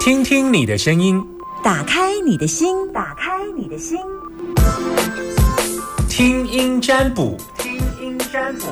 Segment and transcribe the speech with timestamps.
[0.00, 1.22] 听听你的声音，
[1.62, 3.98] 打开你的心，打开你的心，
[6.08, 8.66] 听音占卜，听音占卜。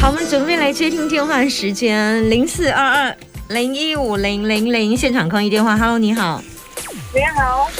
[0.00, 3.16] 好，我们准备来接听电话时间，零四二二
[3.48, 5.76] 零一五零零零，现场抗议电话。
[5.76, 6.42] Hello，你好。
[7.14, 7.70] 你好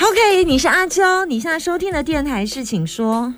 [0.00, 3.34] ，OK，你是阿娇，你现在收听的电台是，请说。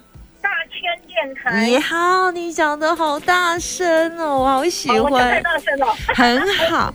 [1.64, 5.86] 你好，你讲的好大声哦，我好喜哦我太欢，大声了。
[6.14, 6.94] 很好。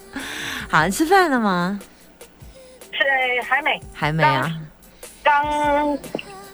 [0.68, 1.78] 好，吃饭了吗？
[2.92, 2.98] 是
[3.48, 4.52] 还没，还没啊。
[5.22, 5.98] 刚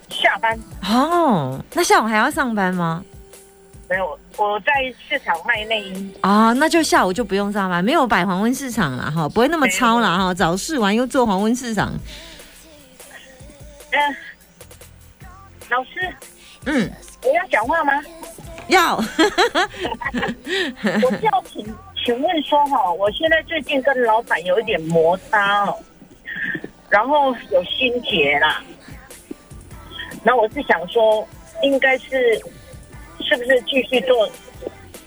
[0.09, 0.57] 下班。
[0.89, 3.03] 哦，那下午还要上班吗？
[3.89, 4.71] 没有，我在
[5.07, 6.13] 市场卖内衣。
[6.21, 10.33] 啊，那就下午就不用上班，没有摆黄昏市场了哈，不会那么超了哈。
[10.33, 11.93] 早市完又做黄昏市场，
[13.91, 14.15] 嗯、
[15.69, 16.15] 老师，
[16.65, 16.89] 嗯，
[17.23, 17.93] 我要讲话吗？
[18.67, 18.95] 要。
[21.03, 25.77] 我是要请请问说哈，我现在最近跟老板有一点摩擦哦，
[26.89, 28.63] 然后有心结啦。
[30.23, 31.27] 那我是想说，
[31.61, 32.39] 应该是
[33.19, 34.29] 是不是继续做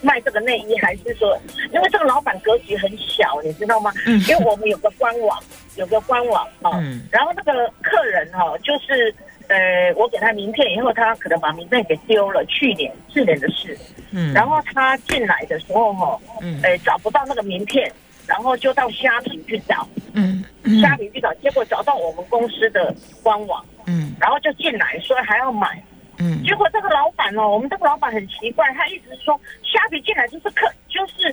[0.03, 1.39] 卖这个内衣，还是说，
[1.73, 3.91] 因为这个老板格局很小，你知道吗？
[4.07, 5.43] 嗯因为我们有个官网，
[5.77, 9.15] 有个官网哦，嗯然后那个客人哈、哦，就是
[9.49, 13.79] 呃，我给他名片以后，他可能把名片给丢了，去年去年的事。
[14.11, 14.33] 嗯。
[14.35, 16.61] 然后他进来的时候哈、嗯。
[16.63, 17.91] 呃，找不到那个名片，
[18.27, 20.45] 然后就到虾皮去找，嗯
[20.83, 24.15] 虾皮去找，结果找到我们公司的官网，嗯。
[24.21, 25.83] 然后就进来说还要买，
[26.19, 26.43] 嗯。
[26.43, 31.33] 结果这个老板哦，我们这个老板很奇怪，他一直说虾皮进来就是客，就是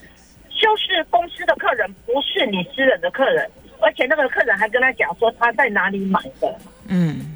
[0.49, 3.49] 就是公司的客人，不是你私人的客人，
[3.81, 6.55] 而且那个客人还跟他讲说他在哪里买的，
[6.87, 7.15] 嗯。
[7.15, 7.32] 是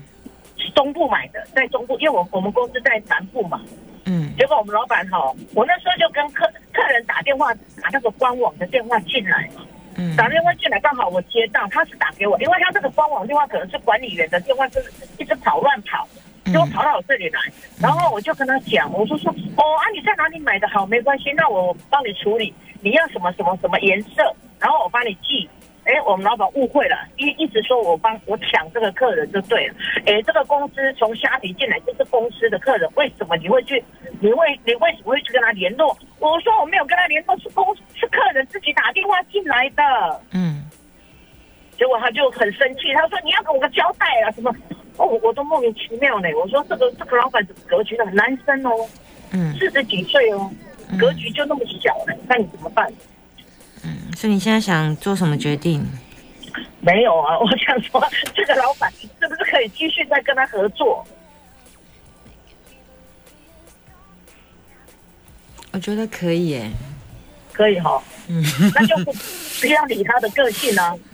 [0.71, 3.61] 中部买的，在中部，因为我我们公司在南部嘛，
[4.05, 4.35] 嗯。
[4.37, 9.49] 结果我们老板哈，我那时候就跟客客人打电话，打那个官网的电话进来，
[9.95, 10.15] 嗯。
[10.15, 16.07] 打电话进来刚好我接到，他是打给我，因为他这个官网电话可能是管理员的电话，就是一直跑乱跑，
[16.45, 16.53] 嗯。
[16.53, 17.39] 结果跑到我这里来，
[17.81, 24.23] 然后我就跟他讲，我就说哦啊你在哪里买的好没关系，那我帮你处理，你要什么什么什么颜色，
[24.59, 25.49] 然后我帮你寄。
[25.87, 29.75] 哎，我们老板误会了，一一直说我帮我抢这个客人就对了。
[30.05, 33.81] 哎，这个公司从虾皮进来就是公司的客人，为什么你会去？
[34.19, 35.97] 你为你为什么会去跟他联络？
[36.19, 40.21] 我说我没有跟他联络，是公是客人自己打电话进来的。
[40.33, 40.63] 嗯
[41.77, 44.51] 结果他就很生气，他说你要给我个交代啊什么？
[44.97, 46.27] 哦，我我都莫名其妙呢。
[46.35, 48.71] 我说这个这个老板怎么格局的男生哦，
[49.31, 50.51] 嗯四十几岁哦，
[50.99, 52.91] 格局就那么小呢，那你怎么办？
[54.17, 55.85] 嗯，所以你现在想做什么决定？
[56.81, 58.03] 没有啊， 我想说
[58.35, 61.05] 这个老板是不是可以继续再跟他合作？
[65.71, 66.71] 我觉得可以耶。
[67.53, 68.43] 可以哈、嗯
[68.75, 69.11] 那就不
[69.61, 70.95] 不要理他的个性啊。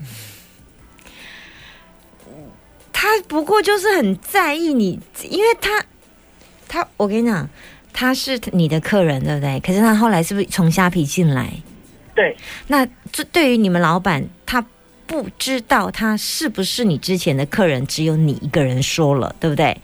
[2.91, 4.99] 他不过就是很在意你，
[5.29, 5.83] 因为他
[6.67, 7.47] 他我跟你讲，
[7.93, 9.59] 他是你的客人，对不对？
[9.61, 11.51] 可是他后来是不是从虾皮进来？
[12.15, 12.35] 对，
[12.67, 14.63] 那这对于你们老板，他
[15.05, 19.75] 不知道他是不是你之前的客人，只有你一个人说了，对不对？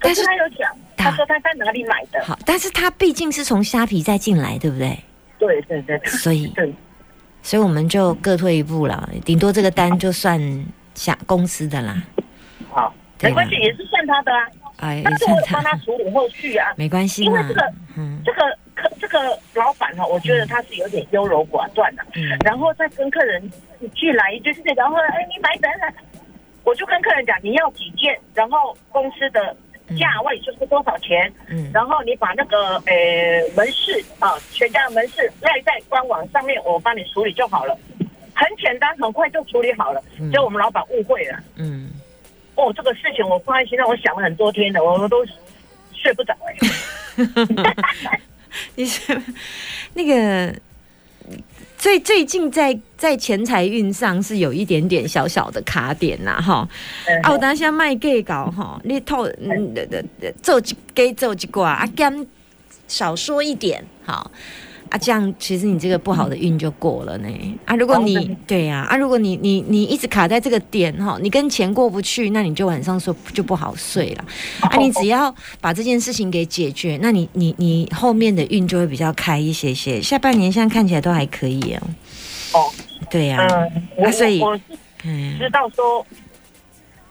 [0.00, 2.22] 但是他有讲，他他说他在哪里买的。
[2.24, 4.98] 好，但是他毕竟是从虾皮再进来，对不对？
[5.38, 6.72] 对对对所以，对，
[7.42, 12.02] 所以我们就各退一步了，顶多这个单就算下公司的啦。
[12.70, 14.46] 好，没关系，也是算他的啊。
[14.76, 16.72] 哎，但是我帮他他处理后续啊。
[16.76, 18.40] 没关系嘛因为这个，嗯这个
[18.88, 22.28] 客这个老板哈，我觉得他是有点优柔寡断的、嗯。
[22.44, 23.42] 然后再跟客人
[23.80, 25.92] 一句来一句是，然后哎你买等等，
[26.64, 29.56] 我就跟客人讲你要几件，然后公司的
[29.98, 31.70] 价位就是多少钱，嗯。
[31.72, 32.92] 然后你把那个呃
[33.56, 37.76] 门市啊全家的门市赖在官网上面，我帮你处理就好了，
[38.34, 40.02] 很简单，很快就处理好了。
[40.18, 40.30] 嗯。
[40.30, 41.90] 结果我们老板误会了，嗯，
[42.56, 45.24] 哦，这个事情我放在心上，我想了很多天的，我都
[45.92, 46.54] 睡不着哎、
[48.76, 49.00] 你是
[49.94, 50.54] 那个
[51.76, 56.68] 最最近在在钱财运上是有一点点小小的卡点呐，哈。
[57.06, 59.74] 嗯啊，我当下卖给搞哈，你透嗯
[60.42, 62.26] 做一给做一挂啊，减
[62.88, 64.30] 少说一点好。
[64.90, 67.28] 啊，这样其实你这个不好的运就过了呢。
[67.64, 74.24] 啊，如果你、哦对对呀、啊，如果你你你一直卡在这个点哈，你跟钱过不去，那你就晚上说就不好睡了。
[74.60, 80.00] 啊， 你只要把这件事情给解决，那你你你后面的运就会比较开一些些。
[80.00, 81.80] 下半年现在看起来都还可以哦。
[82.52, 82.70] 哦，
[83.10, 83.46] 对呀、
[83.96, 84.40] 嗯，所以
[85.04, 86.06] 嗯知道说，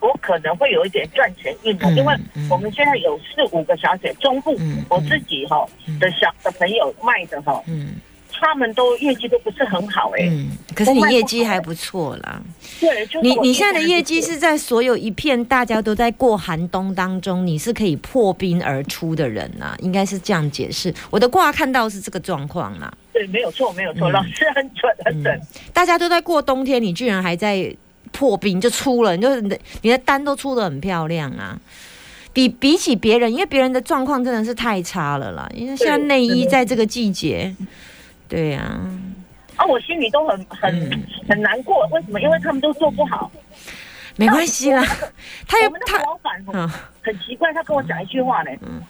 [0.04, 7.96] 我可能会有一点赚钱运动，嗯因为嗯我们现在有四五个小姐，中部嗯我自己哈嗯的小的朋友卖的哈，嗯
[8.36, 10.28] 他们都业绩都不是很好哎。
[10.30, 12.42] 嗯，可是你业绩还不错啦。
[12.82, 20.94] 对，就是你你现在的业绩是在所有一片大家都在过寒冬当中，你是可以破冰而出的人呐、应该是这样解释。
[21.10, 25.40] 我的卦看到是这个状况啦，对，没有错，没有错，嗯老师很准，很准。
[25.72, 27.74] 大家都在过冬天，你居然还在
[28.13, 31.60] 破冰就出了，你就是你的你的单都出的很漂亮啊。
[32.31, 35.48] 比比起别人，因为别人的状况真的是太差了啦。
[35.54, 37.54] 因为现在内衣在这个季节，
[38.27, 38.80] 对呀、
[39.56, 42.19] 啊，我心里都很很、嗯很难过，为什么？
[42.21, 43.30] 因为他们都做不好。
[44.16, 44.83] 没关系啦。
[45.48, 46.44] 他有我们那他老板
[47.01, 48.51] 很奇怪，他跟我讲一句话呢。
[48.62, 48.81] 嗯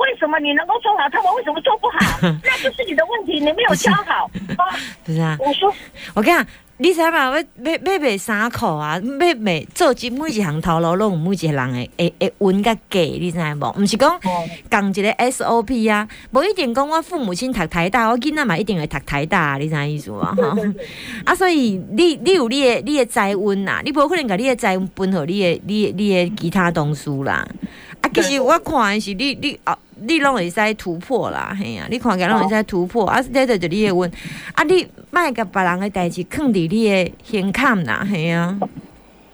[0.00, 1.98] 为什么你能够做好，他们为什么做不好？
[2.42, 4.30] 那就是你的问题，你没有教好。
[4.56, 4.64] 啊，
[5.04, 5.70] 不是啊，我说
[6.14, 6.46] 我跟你讲，
[6.82, 7.26] 你知影嘛？
[7.28, 13.74] 要要要卖衫裤啊，要卖做一每一项头路，拢有每一个人的会会温甲价，你知无？
[13.78, 20.16] 毋是讲哦，讲一个 SOP 啊，无一定讲我父母亲读台大，我囡仔嘛一定会读台大，你知影意思无？
[20.24, 20.34] 吼
[21.26, 27.46] 啊，所以你你有你的你的财运呐，你无可能甲你的财运分互你的你的你的其他同事啦。
[28.02, 34.10] 啊，其实我看的是你你哦，你拢会使突破啦，嘿啊，你看起来拢会使突破，啊，这就是你的问。
[34.54, 38.58] 啊，你卖甲别人的代志放伫你的胸坎啦，嘿啊。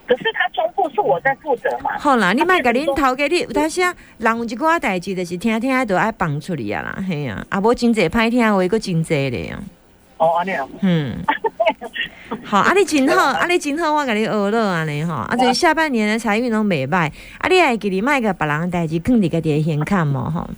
[0.09, 1.99] 可是他中部是我在负责嘛。
[1.99, 9.63] 好啦，你莫甲恁头家，你有当时啊，人有一寡代志，就是听听都爱放出去啊啦，嘿啊，啊无真济歹听的话，佫真济咧啊。
[10.19, 11.17] 哦，安尼啊，嗯，
[12.44, 20.49] 好，啊你真好， 啊你真好，我甲你学了安尼吼，啊就下半年的财运拢袂歹，啊你会记你莫甲别人的代志放伫家己的胸坎无吼。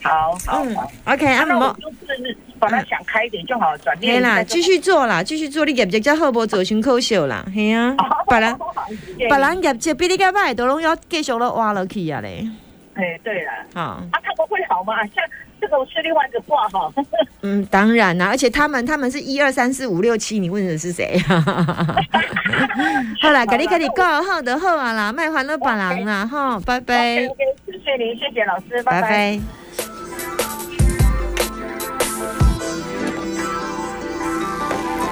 [0.00, 0.76] 好好嗯。
[1.06, 1.90] ，OK，啊那我毋好，就
[2.24, 7.94] 是把它想开一点就好，转念再继续做啦，继续做，你业绩较好，无做伤可惜啦，嘿啊，
[8.30, 8.56] 别人
[9.18, 12.48] 别人业绩比你较歹，都拢要继续咧挖落去啊咧，
[12.94, 13.80] 哎，对啦，好。
[13.82, 14.94] 啊，他们会好吗？
[15.06, 15.24] 像
[15.60, 16.92] 这个视力患者挂哈，
[17.42, 21.18] 嗯，当然啦，而且他们他们是一二三四五六七，你问的是谁？
[23.20, 27.28] 好啦，给你给你告好的好啊啦，卖欢乐板郎啦，哈，拜拜谢
[27.84, 29.10] 谢您，谢谢老师，拜拜拜。
[29.10, 29.40] 拜。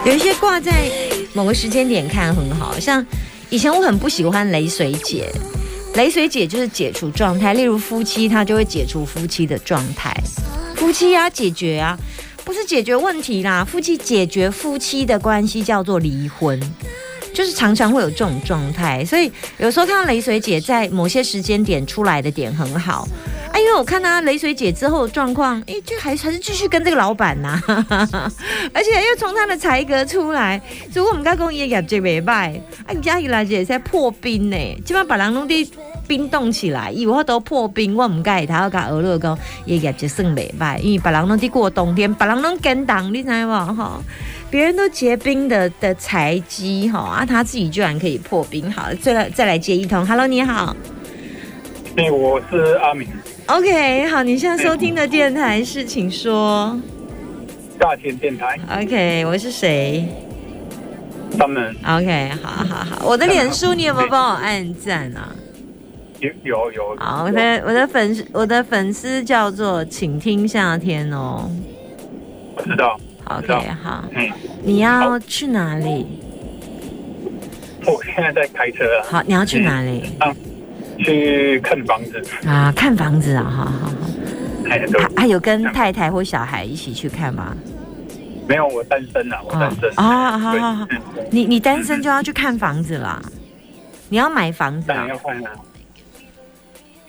[0.04, 0.72] 有一些卦在
[1.34, 3.04] 某个时间点看很好，像
[3.50, 5.28] 以前我很不喜欢雷水解，
[5.96, 10.14] 雷水解就是解除状态，例如夫妻他就会解除夫妻的状态，
[10.74, 11.98] 夫妻要、解决啊，
[12.44, 16.60] 不是解决问题啦，夫妻解决夫妻的关系叫做离婚。
[17.32, 23.06] 就是常常会有这种状态，所以有时候看到雷水姐在某些时间点出来的点很好，
[23.56, 30.60] 哎，因为我看她雷水姐之后的状况，哎，就还还是继续跟这个老板呐、 而且又从她的才格出来，
[30.92, 35.66] 所以我们刚讲伊业绩袂歹，啊，人家伊来姐在破冰呢，基本上把人拢伫
[36.06, 44.02] 冰冻起来，以我都破冰，我唔介意他要甲俄勒讲伊的业绩算袂歹，因为别人拢伫过冬天，别人拢跟冻，你知无吼？
[44.50, 48.70] 别人都结冰的的财机哈啊，他自己居然可以破冰。
[48.70, 50.76] 好，再来再来接一通，Hello，你好
[51.96, 53.08] 对，我是阿明
[53.46, 56.78] ，，OK，好，你现在收听的电台是，请说。
[57.78, 60.06] 大千电台，OK，我是谁？
[61.38, 65.34] 他们？OK，好好好，我的脸书你有没有帮我按赞啊？
[66.20, 71.50] 有有有，好，我的我的粉丝我的粉丝叫做请听夏天哦。
[72.56, 74.30] 我知道，，OK，好，嗯，
[74.62, 76.06] 你要去哪里？
[77.86, 80.02] 我现在在开车啊，好，你要去哪里？
[80.98, 83.92] 去看房子，啊，看房子啊，好好好，
[84.70, 87.56] 哎，对还，还有跟太太或小孩一起去看吗？
[88.48, 90.88] 没有，我单身啊，我单身，啊好好好
[91.30, 93.20] 你你单身就要去看房子啦，
[94.08, 95.06] 你要买房子啊？
[95.08, 95.50] 要换啊，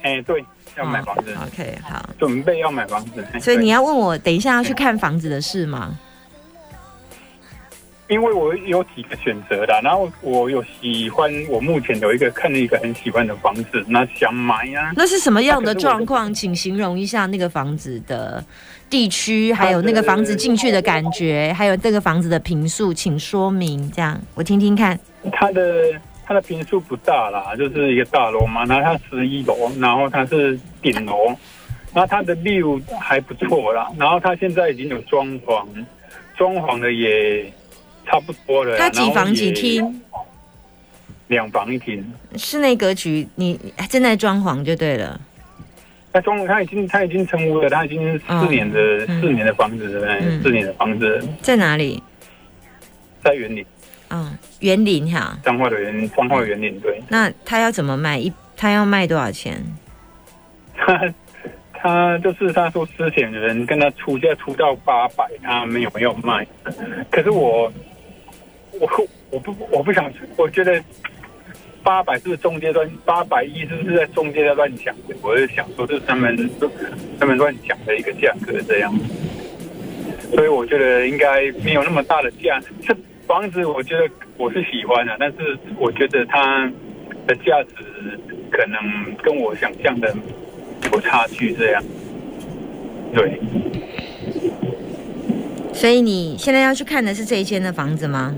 [0.01, 0.43] 哎，对，
[0.77, 5.97] 要买房子，哦 OK，好，准备要买房子，哎所以你要问我等一下要去看房子的事吗？
[8.09, 16.33] 因为我有几个选择的，然后我有喜欢，我目前有一个看了一个很喜欢的房子，那想买啊，那是什么样的状况？
[16.33, 18.43] 请形容一下那个房子的
[18.89, 24.97] 地区，还有那个房子进去的感觉，还有这个房子的平数，请说明，这样我听听看。
[25.33, 31.25] 它的它的平数不大啦，就是一个大楼嘛，然后它十一楼，然后它是顶楼，
[31.93, 35.65] 然后它的 view 还不错啦，然后它现在已经有装潢，
[36.37, 37.51] 装潢的也
[38.09, 38.77] 差不多了啦。
[38.79, 39.51] 它几房几？
[39.51, 40.01] 厅？
[41.27, 42.03] 两房一厅。
[42.37, 43.59] 室内格局，你
[43.89, 45.19] 正在装潢就对了。
[46.13, 50.01] 他装他已经他已经成屋了，他已经四年的、嗯四年的房子
[50.41, 52.01] 四年的房子在哪里？
[53.21, 53.65] 在园林。
[54.09, 57.03] 嗯，园林哈，彰化的园，彰化园林对。
[57.09, 58.17] 那他要怎么卖？
[58.17, 59.61] 一他要卖多少钱？
[60.73, 61.13] 他
[61.73, 66.47] 他就是他说之前的人跟他出价出到八百，他没有没有卖。
[67.11, 67.71] 可是我
[68.79, 70.81] 我我不我不想，我觉得
[71.83, 74.95] 八百是不是中间乱八百一是不是在中间在乱讲？
[75.21, 76.49] 我是想说是他们
[77.19, 78.93] 他们乱讲的一个价格这样。
[80.33, 82.61] 所以我觉得应该没有那么大的价。
[82.85, 86.69] 这房子我觉得我是喜欢的，但是我觉得它
[87.25, 88.19] 的价值
[88.51, 90.13] 可能跟我想象的
[90.91, 91.53] 有差距。
[91.53, 91.83] 这样，
[93.13, 93.39] 对。
[95.73, 98.35] 所以你现在要去看的是这一间的房子吗？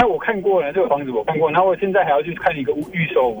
[0.00, 3.36] 那我看过了，这个房子我看过，然后我现在还要去看一个预售。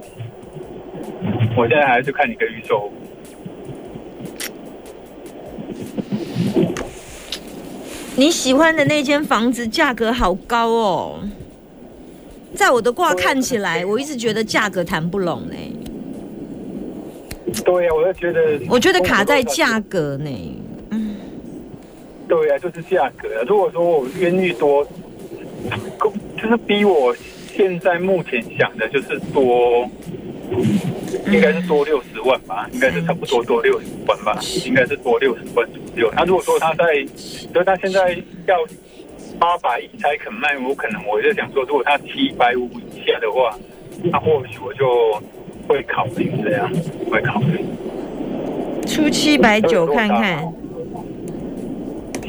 [1.56, 2.92] 我现在还要去看一个预售。
[8.14, 11.20] 你喜欢的那间房子价格好高哦，
[12.54, 15.54] 在我的卦看起来，我一直觉得价格谈不拢呢。
[17.64, 20.30] 对呀，我就觉得，我觉得卡在价格呢。
[20.90, 21.16] 嗯，
[22.28, 23.28] 对呀，就是价格。
[23.48, 24.86] 如果说我愿意多，
[26.42, 27.14] 就是比我
[27.54, 29.88] 现在目前想的，就是多。
[31.26, 36.10] 应该是多六十万吧，应该是差不多多六十万吧，应该是多六十万左右。
[36.16, 38.14] 那如果说他在，所以他现在
[38.46, 38.56] 要
[39.38, 43.56] 八百才肯卖，我可能我就想说，如果他七百五以下的话，
[44.02, 45.22] 那或许我就
[45.68, 46.68] 会考虑这样，
[47.08, 47.64] 会考虑
[48.86, 50.42] 出七百九看看，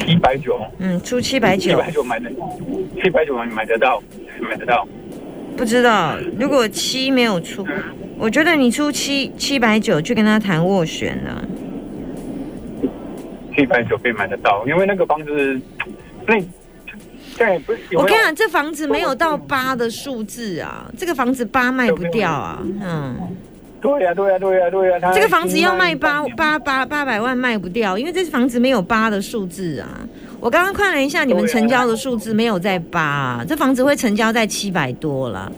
[0.05, 2.29] 七百九，嗯，出七百九，七百九买的，
[3.01, 4.01] 七百九买得到，
[4.41, 4.87] 买得到。
[5.57, 7.65] 不知道，如果七没有出，
[8.17, 11.43] 我觉得你出七七百九去跟他谈斡旋啊。
[13.55, 15.61] 七百九可以买得到，因为那个房子，
[16.25, 16.35] 那
[17.37, 17.73] 对不？
[17.97, 23.15] 我跟你讲，这房子没有到八的数字啊，这个房子八卖不掉啊，嗯。
[23.81, 25.11] 对呀，对呀，对呀，对呀。
[25.13, 30.07] 这个房子要卖八八八八百万卖不掉，因为这房子没有八的数字啊。
[30.39, 35.51] 我刚刚看了一下你们成交的数字，没有在八，这房子会成交在七百多了。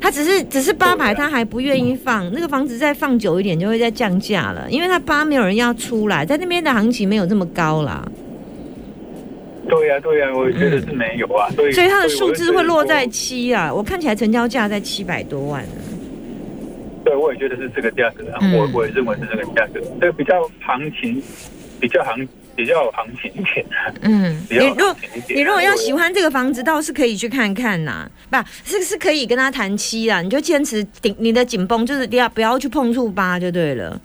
[0.00, 8.06] 他只是只是八百，他还不愿意放那个房子，再放久一点就会再降价了，因为他八没有人要出来，在那边的行情没有这么高啦。
[9.68, 13.74] 对呀，对呀，我觉得是没有啊，所以所以它的数字会落在七啊。
[13.74, 15.97] 我看起来成交价在七百多万呢。
[17.08, 21.22] 对，我也觉得是这个价格啊，我我也认为是这个价格，这个比较行情，
[21.80, 22.28] 比较行。
[22.58, 23.64] 比较有行情一点，
[24.00, 24.96] 嗯，你如果
[25.28, 34.00] 你如果要喜欢这个房子，倒是可以去看看呐，不是是可以跟他谈期啊，你就坚持顶你的紧绷，就是不要不要去碰触八就对了。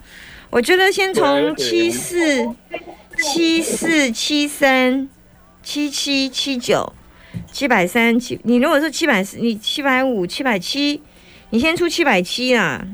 [0.50, 2.48] 我觉得先从七四
[3.18, 5.08] 七四七三
[5.60, 6.92] 七七七九
[7.50, 11.02] 七百三七，你如果是七百四你七百五七百七，
[11.54, 12.84] 你先出七百七啊。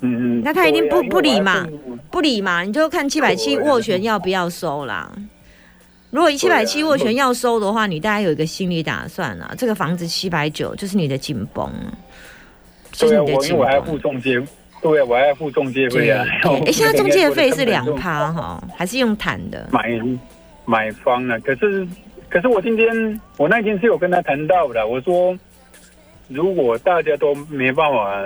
[0.00, 1.66] 嗯嗯，那他一定不不理嘛，
[2.10, 5.12] 不理嘛，你就看七百七斡旋要不要收啦。
[6.10, 9.54] 如果七百七斡旋要收的话，你大概有一个心理打算啦。
[9.58, 11.70] 这个房子七百九就是你的紧绷，
[12.92, 13.58] 就是你的紧绷。
[13.58, 14.42] 我还要付中介，
[14.80, 16.24] 对啊，我还要付中介费啊。
[16.64, 19.68] 哎，现在中介费是两趴哈，还是用谈的？
[19.70, 20.00] 买
[20.64, 21.38] 买方呢？
[21.40, 21.86] 可是
[22.30, 25.38] 可是我今天我那天是有跟他谈到的，我说
[26.28, 28.22] 如果大家都没办法。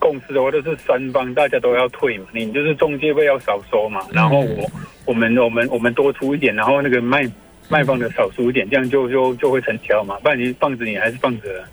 [0.00, 4.70] 共识的话，就是三方大家都要退嘛，你就是中介费要少收嘛，然后我
[5.06, 7.26] 我们我们我们多出一点，然后那个卖
[7.70, 11.64] 卖方的少出一点，这样就就就会成交嘛，不然你放着你还是放着。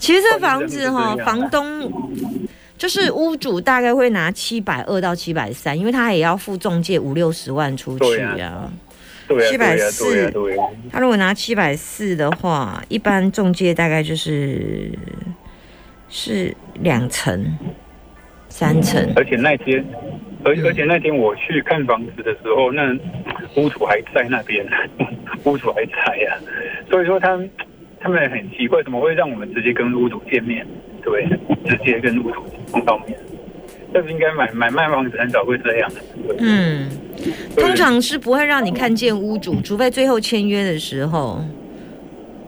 [0.00, 1.88] 其实这房子哈，房东
[2.76, 8.68] 就是屋主大概会拿七百二到七百三，因为他也要付中介五六十万出去啊。
[9.34, 10.32] 对七百四，
[10.90, 14.90] 他如果拿七百四的话，一般中介大概就是。
[16.14, 17.42] 是两层、
[18.46, 19.82] 三层，而且那天，
[20.44, 22.94] 而而且那天我去看房子的时候，那
[23.56, 24.62] 屋主还在那边，
[25.44, 26.36] 屋主还在呀。
[26.90, 27.40] 所以说他
[27.98, 30.66] 他们很奇怪，怎么会让我们直接跟屋主见面？
[31.02, 31.26] 对，
[31.66, 33.18] 直接跟屋主碰到面，
[33.94, 35.90] 这不应该买买卖房子很少会这样。
[36.40, 36.90] 嗯，
[37.56, 41.42] 通常是不会让你看见屋主，除非最后签约的时候。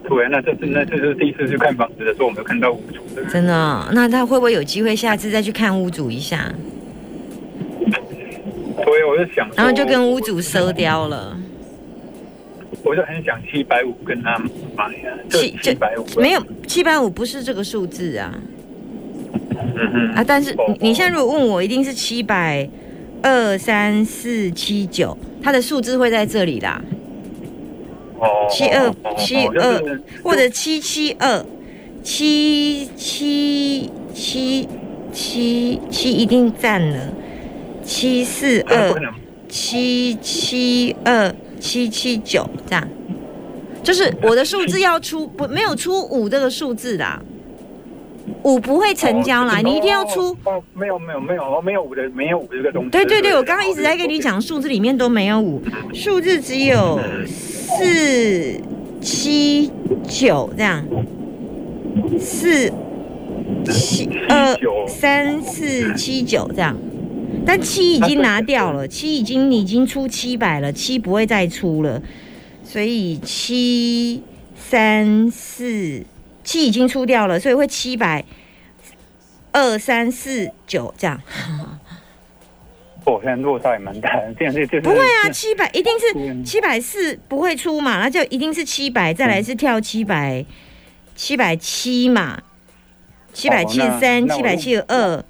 [0.09, 3.00] 对，那这是那这是第一次去看房子的时候，我没有看到屋主。
[3.31, 3.88] 真的？
[3.93, 6.52] 那他会不会有机会下次再去看屋主一下？
[8.85, 11.35] 所以，我就想，然后就跟屋主收掉了。
[12.83, 14.38] 我就很想七百五跟他
[14.76, 18.35] 买啊，七七百五没有七百五不是这个数字啊。
[19.76, 22.69] 嗯嗯啊，但是你你现在如果问我，一定是七百
[23.25, 26.78] 二三四七九，它的数字会在这里啦。
[28.21, 31.43] 哦，七二七二或者七七二
[32.02, 34.69] 七七七
[35.11, 37.09] 七七一定占了，
[37.83, 38.95] 七四二
[39.49, 42.87] 七七二七七九这样，
[43.83, 47.23] 就是我的数字要出不没有出五这个数字的啊，
[48.43, 50.37] 五不会成交啦，哦你一定要出。
[50.45, 52.90] 哦，没有没有没有哦，没有五的没有五这个东西。
[52.90, 55.62] 对对对，我刚刚一直在跟你讲，数字里面都没有五，
[55.93, 58.61] 数字只有四、
[59.00, 59.71] 七、
[60.09, 60.87] 九这样，
[62.19, 62.73] 四、
[63.66, 66.76] 七、二、三、四、七、九这样。
[67.47, 72.00] 但七已经拿掉了，七已经你已经出七百了，七不会再出了，
[72.62, 74.23] 所以七、
[74.57, 76.02] 三、四、
[76.44, 78.24] 七已经出掉了，所以会七百
[79.50, 81.20] 二、三、四、九这样。
[83.06, 90.44] 我，现在落差也蛮大的，这样就就是不会啊，七百一定是嗯七百四不会出嘛，那就一定是七百，再来是跳七百
[91.14, 92.42] 七百七嘛，
[93.32, 95.24] 七百七十三、七百七十二，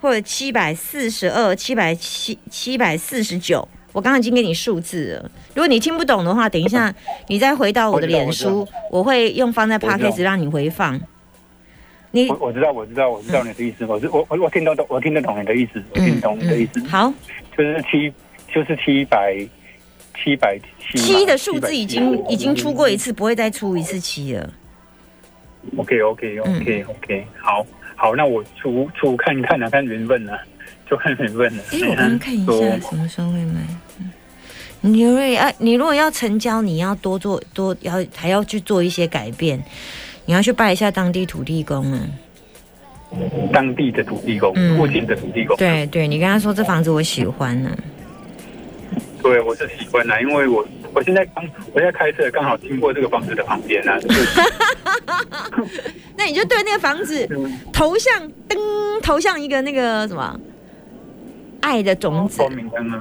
[0.00, 3.68] 或者七百四十二、七百七七百四十九。
[3.92, 6.94] 我刚刚已经给你数字了，如果你听不懂的话，等一下
[7.28, 9.96] 你再回到我的脸我书，我会用放在我知道。
[9.96, 11.00] podcast 让你回放。
[12.12, 17.12] 你我我知道我知道我知道你的意思，我是我我我听得懂我听得懂你的意思，我听得懂你的意思，嗯好，
[17.56, 18.12] 就是七
[18.52, 19.36] 就是七百
[20.16, 24.52] 七百七七的数字已经已经出过一次，不会再出一次七了。
[25.76, 30.36] OK OK OK OK，好好，那我出出看看啊，看缘分啊，
[30.90, 31.62] 就看缘分了。
[31.72, 32.52] 哎、我刚刚看一下
[32.90, 33.60] 什么时候会买。
[34.00, 34.10] 嗯。
[34.80, 39.62] 你如果要，你如果要成交，你要多做多要还要去做一些改变，
[40.24, 42.00] 你要去拜一下当地土地公啊。
[43.52, 44.76] 当地的土地公，嗯。
[44.76, 47.76] 附近的土地公，对对，你跟他说这房子我喜欢呢、
[49.22, 53.98] 对，我是喜欢的，因为我我现在刚我现在开车刚好经过这个房子的旁边啊，
[56.16, 58.12] 那你就对那个房子嗯投向
[58.48, 58.58] 灯，
[59.02, 60.40] 投向一个那个什么
[61.60, 62.96] 爱的种子光明灯啊，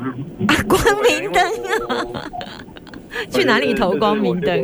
[0.48, 1.44] 啊，光明灯
[1.88, 2.30] 啊！
[3.32, 4.58] 去哪里投光明灯？？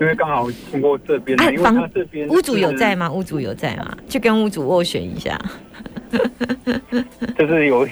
[0.00, 3.08] 因为刚好经过这边啊，因为房他这边屋主有在吗？
[3.08, 3.12] 吗？
[3.14, 3.96] 屋主有在吗？
[4.08, 5.38] 去跟屋主斡旋一下。
[7.38, 7.86] 就是有，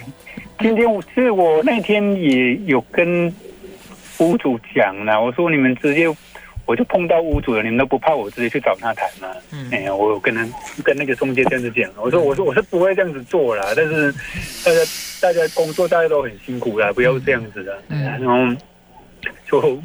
[0.61, 3.33] 今天我是我那天也有跟
[4.19, 6.07] 屋主讲了，我说你们直接。
[6.73, 9.29] 我就碰到屋主了，你们都不怕我直接去找他谈吗？
[9.51, 9.69] 嗯。
[9.71, 10.49] 哎呀，我有跟他
[10.83, 14.11] 跟那个中介这样子讲，我说我说我是不会这样子做啦，但是
[14.65, 14.81] 大家
[15.21, 17.83] 大家工作大家都很辛苦啦，不要这样子的。
[17.89, 18.03] 嗯。
[18.03, 18.57] 然后
[19.47, 19.83] 就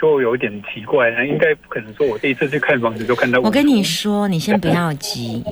[0.00, 3.40] 就有点奇怪了，应该不可能说我第一次去看房子就看到。
[3.40, 5.42] 我跟你说，你先不要急，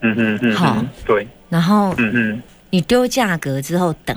[0.00, 0.76] 嗯嗯嗯，好。
[0.78, 4.16] 嗯，对，然后嗯嗯，你丢价格之后等，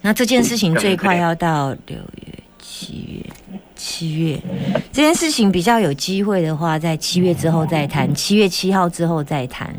[0.00, 3.23] 那这件事情最快要到六月、七月、
[3.76, 4.38] 七月，
[4.92, 9.74] 这件事情比较有机会的话，在七月之后再谈，七月七号之后再谈。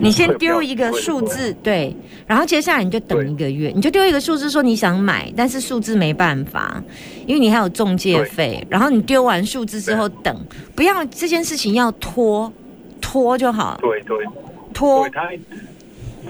[0.00, 6.82] 你先丢一个数字，对，然后接下来你就等一个月，你就丢一个数字说你想买，但是数字没办法，
[7.26, 8.62] 因为你还有中介费。
[8.68, 10.38] 然后你丢完数字之后等，
[10.74, 12.52] 不要这件事情要拖，
[13.00, 14.26] 拖就好，对对
[14.74, 15.10] 拖对，。
[15.10, 15.30] 他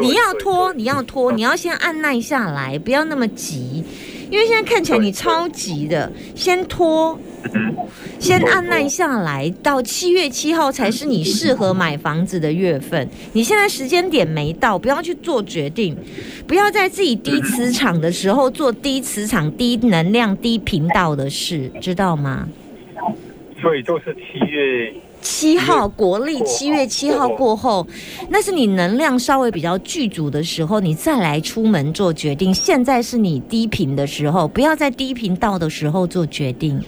[0.00, 3.82] 你要拖，你要拖，你要先按耐下来，不要那么急，
[4.30, 7.18] 因为现在看起来你超急的，先拖，
[7.54, 7.76] 嗯
[8.18, 13.08] 先按耐下来，到七月七号才是你适合买房子的月份。
[13.32, 15.96] 你现在时间点没到，不要去做决定，
[16.46, 22.48] 不要在自己低磁场的时候做低磁场、低能量、低频道的事，知道吗？
[23.62, 27.86] 所以就是七月七号国历七月七号过后，
[28.28, 32.54] 那是你能量稍微比较具足的时候，你再来出门做决定。
[32.54, 36.82] 现在是你低频的时候，不要在低频道的时候做决定。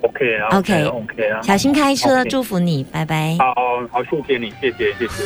[0.00, 3.36] OK 啊 OK OK 啊，小心开车，祝福你，拜拜。
[3.38, 5.24] 好好好，谢谢你，谢谢谢谢。